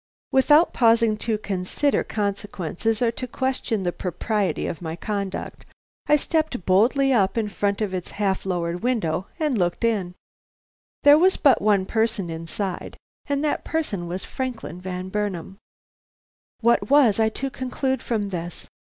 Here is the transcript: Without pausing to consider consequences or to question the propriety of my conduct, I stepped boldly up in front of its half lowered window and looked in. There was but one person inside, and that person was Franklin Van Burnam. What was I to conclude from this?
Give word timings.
Without 0.31 0.73
pausing 0.73 1.15
to 1.17 1.37
consider 1.37 2.03
consequences 2.03 3.03
or 3.03 3.11
to 3.11 3.27
question 3.27 3.83
the 3.83 3.91
propriety 3.91 4.65
of 4.65 4.81
my 4.81 4.95
conduct, 4.95 5.63
I 6.07 6.15
stepped 6.15 6.65
boldly 6.65 7.13
up 7.13 7.37
in 7.37 7.49
front 7.49 7.81
of 7.81 7.93
its 7.93 8.09
half 8.17 8.43
lowered 8.43 8.81
window 8.81 9.27
and 9.37 9.59
looked 9.59 9.83
in. 9.83 10.15
There 11.03 11.19
was 11.19 11.37
but 11.37 11.61
one 11.61 11.85
person 11.85 12.31
inside, 12.31 12.97
and 13.27 13.45
that 13.45 13.63
person 13.63 14.07
was 14.07 14.25
Franklin 14.25 14.81
Van 14.81 15.09
Burnam. 15.09 15.57
What 16.61 16.89
was 16.89 17.19
I 17.19 17.29
to 17.29 17.51
conclude 17.51 18.01
from 18.01 18.29
this? 18.29 18.67